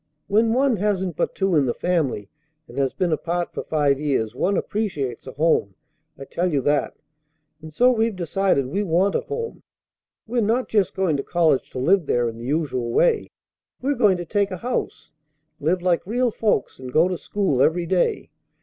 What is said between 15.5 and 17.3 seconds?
live like real folks, and go to